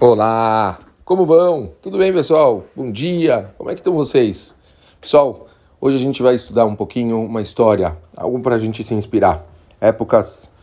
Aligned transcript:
Olá, 0.00 0.78
como 1.04 1.26
vão? 1.26 1.72
Tudo 1.82 1.98
bem, 1.98 2.12
pessoal? 2.12 2.62
Bom 2.76 2.88
dia, 2.88 3.50
como 3.58 3.68
é 3.68 3.74
que 3.74 3.80
estão 3.80 3.92
vocês? 3.92 4.56
Pessoal, 5.00 5.48
hoje 5.80 5.96
a 5.96 5.98
gente 5.98 6.22
vai 6.22 6.36
estudar 6.36 6.66
um 6.66 6.76
pouquinho 6.76 7.20
uma 7.20 7.42
história, 7.42 7.96
algo 8.16 8.38
para 8.38 8.54
a 8.54 8.58
gente 8.60 8.84
se 8.84 8.94
inspirar. 8.94 9.44
Épocas 9.80 10.54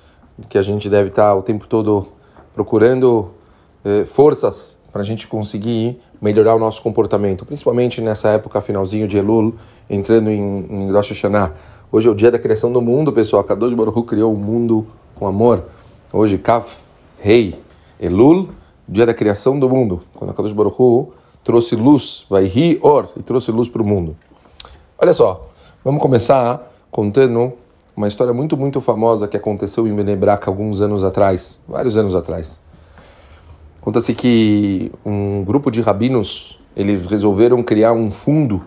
que 0.47 0.57
a 0.57 0.61
gente 0.61 0.89
deve 0.89 1.09
estar 1.09 1.35
o 1.35 1.41
tempo 1.41 1.67
todo 1.67 2.07
procurando 2.53 3.31
eh, 3.83 4.05
forças 4.05 4.79
para 4.89 5.01
a 5.01 5.05
gente 5.05 5.27
conseguir 5.27 5.99
melhorar 6.21 6.55
o 6.55 6.59
nosso 6.59 6.81
comportamento, 6.81 7.45
principalmente 7.45 7.99
nessa 7.99 8.29
época 8.29 8.61
finalzinho 8.61 9.05
de 9.05 9.17
Elul, 9.17 9.55
entrando 9.89 10.29
em, 10.29 10.65
em 10.69 10.91
Rosh 10.93 11.09
Hashanah. 11.09 11.51
Hoje 11.91 12.07
é 12.07 12.09
o 12.09 12.15
dia 12.15 12.31
da 12.31 12.39
criação 12.39 12.71
do 12.71 12.81
mundo, 12.81 13.11
pessoal. 13.11 13.43
Kadosh 13.43 13.73
Baruch 13.73 14.01
criou 14.03 14.33
o 14.33 14.37
mundo 14.37 14.87
com 15.13 15.27
amor. 15.27 15.65
Hoje, 16.13 16.37
Kaf, 16.37 16.77
Rei, 17.19 17.59
Elul, 17.99 18.47
dia 18.87 19.05
da 19.05 19.13
criação 19.13 19.59
do 19.59 19.69
mundo, 19.69 20.01
quando 20.13 20.31
a 20.31 20.33
Kadosh 20.33 20.51
Baruch 20.51 20.75
Hu 20.79 21.11
trouxe 21.43 21.75
luz, 21.75 22.25
vai 22.29 22.45
ri 22.45 22.79
or, 22.81 23.09
e 23.17 23.23
trouxe 23.23 23.51
luz 23.51 23.69
para 23.69 23.81
o 23.81 23.87
mundo. 23.87 24.15
Olha 24.97 25.13
só, 25.13 25.49
vamos 25.83 26.01
começar 26.01 26.71
contando 26.89 27.53
uma 27.95 28.07
história 28.07 28.33
muito, 28.33 28.57
muito 28.57 28.81
famosa 28.81 29.27
que 29.27 29.37
aconteceu 29.37 29.87
em 29.87 29.95
Benebrak 29.95 30.47
alguns 30.47 30.81
anos 30.81 31.03
atrás, 31.03 31.61
vários 31.67 31.95
anos 31.95 32.15
atrás. 32.15 32.61
Conta-se 33.79 34.13
que 34.15 34.91
um 35.05 35.43
grupo 35.43 35.69
de 35.69 35.79
rabinos, 35.79 36.59
eles 36.75 37.05
resolveram 37.05 37.61
criar 37.61 37.93
um 37.93 38.09
fundo, 38.09 38.63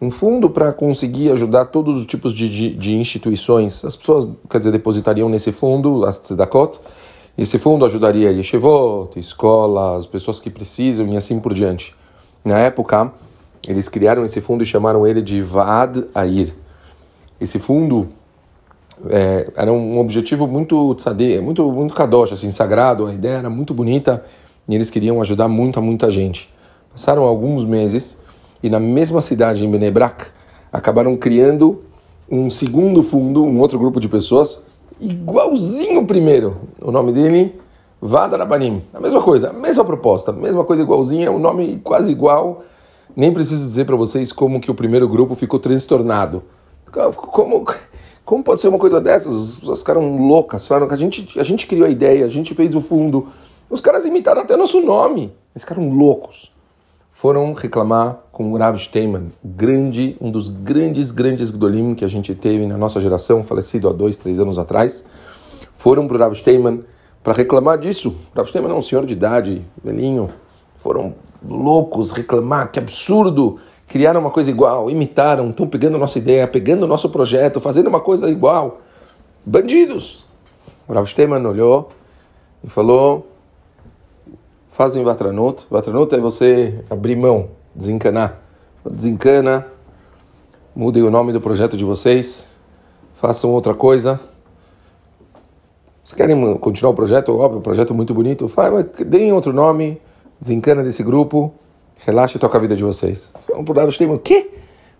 um 0.00 0.10
fundo 0.10 0.50
para 0.50 0.72
conseguir 0.72 1.30
ajudar 1.30 1.66
todos 1.66 1.96
os 1.96 2.04
tipos 2.06 2.34
de, 2.34 2.48
de, 2.48 2.74
de, 2.74 2.96
instituições. 2.96 3.84
As 3.84 3.94
pessoas, 3.94 4.28
quer 4.48 4.58
dizer, 4.58 4.72
depositariam 4.72 5.28
nesse 5.28 5.52
fundo, 5.52 6.04
as 6.04 6.18
tzedakot, 6.18 6.80
esse 7.42 7.58
fundo 7.58 7.86
ajudaria 7.86 8.30
yeshivot, 8.30 9.18
escolas, 9.18 10.04
pessoas 10.04 10.38
que 10.38 10.50
precisam 10.50 11.08
e 11.08 11.16
assim 11.16 11.40
por 11.40 11.54
diante. 11.54 11.94
Na 12.44 12.58
época, 12.58 13.10
eles 13.66 13.88
criaram 13.88 14.22
esse 14.22 14.42
fundo 14.42 14.62
e 14.62 14.66
chamaram 14.66 15.06
ele 15.06 15.22
de 15.22 15.40
Vaad 15.40 16.04
Air. 16.14 16.52
Esse 17.40 17.58
fundo 17.58 18.08
é, 19.08 19.50
era 19.56 19.72
um 19.72 19.98
objetivo 19.98 20.46
muito 20.46 20.94
tzadeh, 20.96 21.40
muito, 21.40 21.66
muito 21.72 21.94
kadosh, 21.94 22.34
assim, 22.34 22.50
sagrado, 22.50 23.06
a 23.06 23.14
ideia 23.14 23.38
era 23.38 23.48
muito 23.48 23.72
bonita 23.72 24.22
e 24.68 24.74
eles 24.74 24.90
queriam 24.90 25.22
ajudar 25.22 25.48
muita, 25.48 25.80
muita 25.80 26.10
gente. 26.10 26.52
Passaram 26.92 27.22
alguns 27.22 27.64
meses 27.64 28.18
e 28.62 28.68
na 28.68 28.78
mesma 28.78 29.22
cidade, 29.22 29.64
em 29.64 29.70
Benebrak, 29.70 30.26
acabaram 30.70 31.16
criando 31.16 31.82
um 32.30 32.50
segundo 32.50 33.02
fundo, 33.02 33.42
um 33.42 33.60
outro 33.60 33.78
grupo 33.78 33.98
de 33.98 34.10
pessoas, 34.10 34.62
igualzinho 35.00 36.00
o 36.00 36.06
primeiro. 36.06 36.56
O 36.80 36.90
nome 36.90 37.12
dele, 37.12 37.58
Vadarabanim. 38.00 38.82
A 38.92 39.00
mesma 39.00 39.22
coisa, 39.22 39.50
a 39.50 39.52
mesma 39.52 39.84
proposta, 39.84 40.30
a 40.30 40.34
mesma 40.34 40.64
coisa 40.64 40.82
igualzinha, 40.82 41.30
o 41.30 41.36
um 41.36 41.38
nome 41.38 41.80
quase 41.82 42.10
igual. 42.10 42.64
Nem 43.16 43.32
preciso 43.32 43.62
dizer 43.62 43.86
para 43.86 43.96
vocês 43.96 44.30
como 44.30 44.60
que 44.60 44.70
o 44.70 44.74
primeiro 44.74 45.08
grupo 45.08 45.34
ficou 45.34 45.58
transtornado. 45.58 46.42
Como, 47.16 47.64
como 48.24 48.44
pode 48.44 48.60
ser 48.60 48.68
uma 48.68 48.78
coisa 48.78 49.00
dessas? 49.00 49.34
As 49.34 49.58
pessoas 49.58 49.78
ficaram 49.80 50.18
loucas, 50.18 50.66
falaram 50.66 50.86
que 50.86 50.94
a 50.94 50.98
gente, 50.98 51.38
a 51.38 51.42
gente 51.42 51.66
criou 51.66 51.86
a 51.86 51.90
ideia, 51.90 52.24
a 52.24 52.28
gente 52.28 52.54
fez 52.54 52.74
o 52.74 52.80
fundo. 52.80 53.28
Os 53.68 53.80
caras 53.80 54.04
imitaram 54.04 54.42
até 54.42 54.56
nosso 54.56 54.80
nome. 54.80 55.32
Eles 55.54 55.62
ficaram 55.62 55.88
loucos 55.88 56.52
foram 57.20 57.52
reclamar 57.52 58.18
com 58.32 58.50
o 58.50 58.56
Rav 58.56 58.78
Steinman, 58.78 59.30
grande, 59.44 60.16
um 60.18 60.30
dos 60.30 60.48
grandes, 60.48 61.10
grandes 61.10 61.50
Gdolim 61.50 61.94
que 61.94 62.02
a 62.02 62.08
gente 62.08 62.34
teve 62.34 62.64
na 62.64 62.78
nossa 62.78 62.98
geração, 62.98 63.42
falecido 63.42 63.90
há 63.90 63.92
dois, 63.92 64.16
três 64.16 64.40
anos 64.40 64.58
atrás. 64.58 65.04
Foram 65.74 66.08
para 66.08 66.16
o 66.16 66.18
Rav 66.18 66.34
Steinman 66.34 66.82
para 67.22 67.34
reclamar 67.34 67.76
disso. 67.76 68.16
O 68.32 68.38
Rav 68.38 68.48
Steinman 68.48 68.72
é 68.72 68.74
um 68.74 68.80
senhor 68.80 69.04
de 69.04 69.12
idade, 69.12 69.62
velhinho. 69.84 70.30
Foram 70.76 71.14
loucos 71.46 72.10
reclamar, 72.10 72.72
que 72.72 72.78
absurdo. 72.78 73.58
Criaram 73.86 74.22
uma 74.22 74.30
coisa 74.30 74.50
igual, 74.50 74.90
imitaram, 74.90 75.50
estão 75.50 75.66
pegando 75.66 75.98
nossa 75.98 76.18
ideia, 76.18 76.48
pegando 76.48 76.84
o 76.84 76.86
nosso 76.86 77.10
projeto, 77.10 77.60
fazendo 77.60 77.88
uma 77.88 78.00
coisa 78.00 78.30
igual. 78.30 78.80
Bandidos! 79.44 80.24
O 80.88 80.94
Rav 80.94 81.06
Steinman 81.06 81.44
olhou 81.44 81.90
e 82.64 82.70
falou: 82.70 83.29
fazem 84.80 85.04
Vatranut. 85.04 85.66
Vatranut 85.70 86.14
é 86.14 86.18
você 86.18 86.82
abrir 86.88 87.14
mão, 87.14 87.50
desencanar. 87.74 88.40
Desencana, 88.90 89.66
mudem 90.74 91.02
o 91.02 91.10
nome 91.10 91.34
do 91.34 91.40
projeto 91.40 91.76
de 91.76 91.84
vocês, 91.84 92.48
façam 93.16 93.52
outra 93.52 93.74
coisa. 93.74 94.18
Se 96.02 96.14
querem 96.14 96.56
continuar 96.56 96.92
o 96.92 96.94
projeto, 96.94 97.28
óbvio, 97.36 97.58
o 97.58 97.62
projeto 97.62 97.92
é 97.92 97.94
muito 97.94 98.14
bonito, 98.14 98.48
faz, 98.48 98.72
mas 98.72 98.86
deem 99.06 99.34
outro 99.34 99.52
nome, 99.52 100.00
desencana 100.40 100.82
desse 100.82 101.02
grupo, 101.02 101.52
relaxa 102.06 102.38
e 102.38 102.40
toca 102.40 102.56
a 102.56 102.60
vida 102.62 102.74
de 102.74 102.82
vocês. 102.82 103.34
São 103.40 103.62
por 103.62 103.76
lado 103.76 103.90
o 103.90 104.18
quê? 104.18 104.50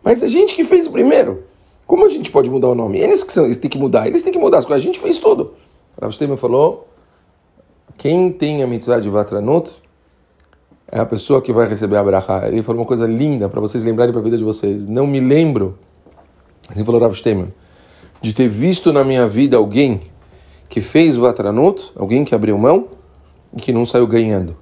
Mas 0.04 0.22
a 0.22 0.26
gente 0.26 0.54
que 0.54 0.62
fez 0.62 0.88
o 0.88 0.90
primeiro. 0.92 1.44
Como 1.86 2.04
a 2.04 2.10
gente 2.10 2.30
pode 2.30 2.50
mudar 2.50 2.68
o 2.68 2.74
nome? 2.74 2.98
Eles 2.98 3.24
que 3.24 3.32
são, 3.32 3.46
eles 3.46 3.56
têm 3.56 3.70
que 3.70 3.78
mudar, 3.78 4.06
eles 4.06 4.22
têm 4.22 4.30
que 4.30 4.38
mudar 4.38 4.58
as 4.58 4.66
coisas. 4.66 4.84
A 4.84 4.86
gente 4.86 5.00
fez 5.00 5.18
tudo. 5.18 5.54
O 5.96 6.04
Rav 6.04 6.36
falou: 6.36 6.86
quem 8.00 8.32
tem 8.32 8.62
a 8.62 8.66
mitzvah 8.66 8.98
de 8.98 9.10
Vatranut 9.10 9.70
é 10.90 10.98
a 10.98 11.04
pessoa 11.04 11.42
que 11.42 11.52
vai 11.52 11.68
receber 11.68 11.96
a 11.96 12.02
brachá. 12.02 12.48
Ele 12.48 12.62
falou 12.62 12.80
uma 12.80 12.86
coisa 12.86 13.06
linda 13.06 13.46
para 13.46 13.60
vocês 13.60 13.84
lembrarem 13.84 14.10
para 14.10 14.22
a 14.22 14.24
vida 14.24 14.38
de 14.38 14.42
vocês. 14.42 14.86
Não 14.86 15.06
me 15.06 15.20
lembro, 15.20 15.78
assim 16.66 16.82
falou 16.82 16.98
Rav 16.98 17.14
Steinman, 17.14 17.52
de 18.22 18.32
ter 18.32 18.48
visto 18.48 18.90
na 18.90 19.04
minha 19.04 19.28
vida 19.28 19.58
alguém 19.58 20.00
que 20.66 20.80
fez 20.80 21.14
Vatranut, 21.14 21.92
alguém 21.94 22.24
que 22.24 22.34
abriu 22.34 22.56
mão 22.56 22.88
e 23.54 23.60
que 23.60 23.70
não 23.70 23.84
saiu 23.84 24.06
ganhando. 24.06 24.56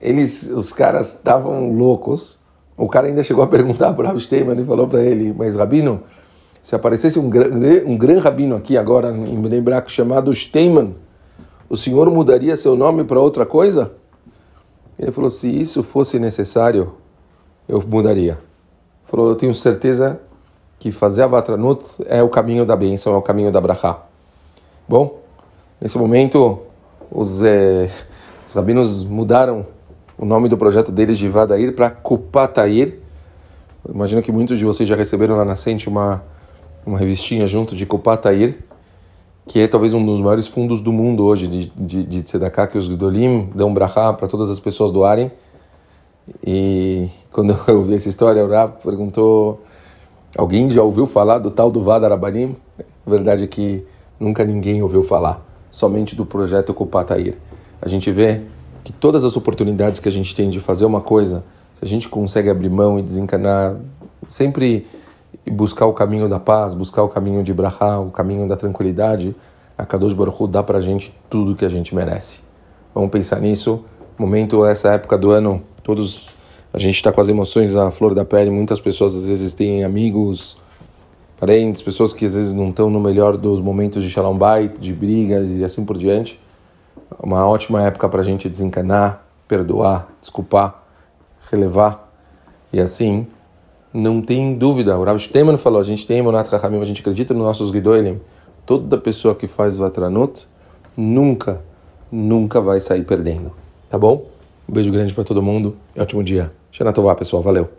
Eles, 0.00 0.50
os 0.50 0.72
caras 0.72 1.14
estavam 1.14 1.72
loucos. 1.72 2.40
O 2.76 2.88
cara 2.88 3.06
ainda 3.06 3.22
chegou 3.22 3.44
a 3.44 3.46
perguntar 3.46 3.92
para 3.92 4.02
o 4.02 4.06
Rav 4.08 4.18
Steinman 4.18 4.60
e 4.60 4.64
falou 4.64 4.88
para 4.88 5.04
ele, 5.04 5.32
mas 5.32 5.54
Rabino, 5.54 6.02
se 6.64 6.74
aparecesse 6.74 7.20
um, 7.20 7.30
um 7.86 7.96
grande 7.96 8.18
rabino 8.18 8.56
aqui 8.56 8.76
agora 8.76 9.12
em 9.12 9.40
Bnei 9.40 9.62
chamado 9.86 10.34
Steinman, 10.34 10.96
o 11.70 11.76
senhor 11.76 12.10
mudaria 12.10 12.56
seu 12.56 12.76
nome 12.76 13.04
para 13.04 13.20
outra 13.20 13.46
coisa? 13.46 13.92
Ele 14.98 15.12
falou: 15.12 15.30
se 15.30 15.48
isso 15.48 15.84
fosse 15.84 16.18
necessário, 16.18 16.94
eu 17.68 17.80
mudaria. 17.86 18.32
Ele 18.32 19.06
falou: 19.06 19.28
eu 19.28 19.36
tenho 19.36 19.54
certeza 19.54 20.20
que 20.80 20.90
fazer 20.90 21.22
a 21.22 21.28
Vatranut 21.28 21.84
é 22.06 22.20
o 22.22 22.28
caminho 22.28 22.66
da 22.66 22.74
bênção, 22.74 23.14
é 23.14 23.16
o 23.16 23.22
caminho 23.22 23.52
da 23.52 23.60
Brachá. 23.60 24.02
Bom, 24.88 25.20
nesse 25.80 25.96
momento, 25.96 26.58
os, 27.08 27.40
eh, 27.42 27.88
os 28.48 28.52
rabinos 28.52 29.04
mudaram 29.04 29.64
o 30.18 30.24
nome 30.24 30.48
do 30.48 30.58
projeto 30.58 30.90
deles 30.90 31.18
de 31.18 31.28
Vadair 31.28 31.72
para 31.74 31.88
Kupatair. 31.88 32.98
Imagino 33.88 34.22
que 34.22 34.32
muitos 34.32 34.58
de 34.58 34.64
vocês 34.64 34.88
já 34.88 34.96
receberam 34.96 35.36
na 35.36 35.44
Nascente 35.44 35.88
uma, 35.88 36.22
uma 36.84 36.98
revistinha 36.98 37.46
junto 37.46 37.76
de 37.76 37.86
Kupatair 37.86 38.58
que 39.50 39.58
é 39.58 39.66
talvez 39.66 39.92
um 39.92 40.06
dos 40.06 40.20
maiores 40.20 40.46
fundos 40.46 40.80
do 40.80 40.92
mundo 40.92 41.24
hoje 41.24 41.48
de, 41.48 41.66
de, 41.70 42.04
de 42.04 42.22
Tzedakah, 42.22 42.68
que 42.68 42.78
os 42.78 42.86
Gdolim 42.86 43.50
dão 43.52 43.74
brachá 43.74 44.12
para 44.12 44.28
todas 44.28 44.48
as 44.48 44.60
pessoas 44.60 44.92
doarem. 44.92 45.28
E 46.46 47.08
quando 47.32 47.58
eu 47.66 47.82
vi 47.82 47.96
essa 47.96 48.08
história, 48.08 48.44
o 48.44 48.48
Rav 48.48 48.74
perguntou: 48.80 49.60
alguém 50.38 50.70
já 50.70 50.84
ouviu 50.84 51.04
falar 51.04 51.38
do 51.38 51.50
tal 51.50 51.68
do 51.68 51.82
Vada 51.82 52.06
Arabanim? 52.06 52.54
A 53.04 53.10
verdade 53.10 53.42
é 53.42 53.48
que 53.48 53.84
nunca 54.20 54.44
ninguém 54.44 54.84
ouviu 54.84 55.02
falar, 55.02 55.44
somente 55.68 56.14
do 56.14 56.24
projeto 56.24 56.72
Kupatair. 56.72 57.36
A 57.82 57.88
gente 57.88 58.08
vê 58.12 58.42
que 58.84 58.92
todas 58.92 59.24
as 59.24 59.36
oportunidades 59.36 59.98
que 59.98 60.08
a 60.08 60.12
gente 60.12 60.32
tem 60.32 60.48
de 60.48 60.60
fazer 60.60 60.84
uma 60.84 61.00
coisa, 61.00 61.42
se 61.74 61.84
a 61.84 61.88
gente 61.88 62.08
consegue 62.08 62.48
abrir 62.48 62.70
mão 62.70 63.00
e 63.00 63.02
desencanar, 63.02 63.74
sempre 64.28 64.86
buscar 65.48 65.86
o 65.86 65.92
caminho 65.92 66.28
da 66.28 66.40
paz, 66.40 66.74
buscar 66.74 67.02
o 67.02 67.08
caminho 67.08 67.42
de 67.42 67.52
Brahá, 67.52 67.98
o 67.98 68.10
caminho 68.10 68.48
da 68.48 68.56
tranquilidade, 68.56 69.34
a 69.76 69.86
Kadosh 69.86 70.12
Baruch 70.12 70.42
Hu 70.42 70.46
dá 70.46 70.62
para 70.62 70.78
a 70.78 70.80
gente 70.80 71.14
tudo 71.28 71.54
que 71.54 71.64
a 71.64 71.68
gente 71.68 71.94
merece. 71.94 72.40
Vamos 72.94 73.10
pensar 73.10 73.40
nisso. 73.40 73.84
Momento, 74.18 74.64
essa 74.66 74.92
época 74.92 75.16
do 75.16 75.30
ano, 75.30 75.62
todos 75.82 76.34
a 76.72 76.78
gente 76.78 76.96
está 76.96 77.10
com 77.10 77.20
as 77.20 77.28
emoções 77.28 77.74
à 77.74 77.90
flor 77.90 78.14
da 78.14 78.24
pele. 78.24 78.50
Muitas 78.50 78.80
pessoas 78.80 79.14
às 79.14 79.26
vezes 79.26 79.54
têm 79.54 79.82
amigos, 79.82 80.58
parentes, 81.38 81.80
pessoas 81.80 82.12
que 82.12 82.26
às 82.26 82.34
vezes 82.34 82.52
não 82.52 82.68
estão 82.68 82.90
no 82.90 83.00
melhor 83.00 83.36
dos 83.36 83.60
momentos 83.60 84.02
de 84.02 84.10
shalom 84.10 84.36
bait, 84.36 84.78
de 84.78 84.92
brigas 84.92 85.56
e 85.56 85.64
assim 85.64 85.84
por 85.84 85.96
diante. 85.96 86.38
Uma 87.18 87.46
ótima 87.46 87.82
época 87.82 88.08
para 88.08 88.20
a 88.20 88.24
gente 88.24 88.48
desencanar, 88.48 89.24
perdoar, 89.48 90.08
desculpar, 90.20 90.84
relevar 91.50 92.12
e 92.72 92.78
assim 92.78 93.26
não 93.92 94.20
tem 94.20 94.54
dúvida. 94.54 94.96
O 94.98 95.04
Rav 95.04 95.18
Shteman 95.18 95.56
falou, 95.56 95.80
a 95.80 95.84
gente 95.84 96.06
tem 96.06 96.18
Emunat 96.18 96.48
Chachamim, 96.48 96.80
a 96.80 96.84
gente 96.84 97.00
acredita 97.00 97.34
nos 97.34 97.42
nossos 97.42 97.70
Gidoelim. 97.70 98.20
Toda 98.66 98.98
pessoa 98.98 99.34
que 99.34 99.46
faz 99.46 99.76
Vatranut 99.76 100.46
nunca, 100.96 101.60
nunca 102.10 102.60
vai 102.60 102.78
sair 102.78 103.04
perdendo. 103.04 103.52
Tá 103.88 103.98
bom? 103.98 104.26
Um 104.68 104.72
beijo 104.72 104.92
grande 104.92 105.12
para 105.12 105.24
todo 105.24 105.42
mundo 105.42 105.76
e 105.96 106.00
ótimo 106.00 106.22
dia. 106.22 106.52
Shana 106.70 106.92
Tová, 106.92 107.14
pessoal. 107.14 107.42
Valeu. 107.42 107.70